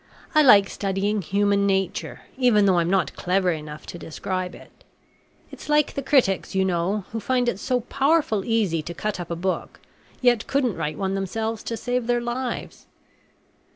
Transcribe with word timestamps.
"I 0.33 0.41
like 0.41 0.67
studying 0.67 1.21
human 1.21 1.67
nature, 1.67 2.21
even 2.35 2.65
though 2.65 2.79
I'm 2.79 2.89
not 2.89 3.13
clever 3.15 3.51
enough 3.51 3.85
to 3.85 3.99
describe 3.99 4.55
it. 4.55 4.83
It's 5.51 5.69
like 5.69 5.93
the 5.93 6.01
critics, 6.01 6.55
you 6.55 6.65
know, 6.65 7.05
who 7.11 7.19
find 7.19 7.47
it 7.47 7.59
so 7.59 7.81
powerful 7.81 8.43
easy 8.43 8.81
to 8.81 8.95
cut 8.95 9.19
up 9.19 9.29
a 9.29 9.35
book, 9.35 9.79
yet 10.19 10.47
couldn't 10.47 10.75
write 10.75 10.97
one 10.97 11.13
themselves 11.13 11.61
to 11.65 11.77
save 11.77 12.07
their 12.07 12.19
lives. 12.19 12.87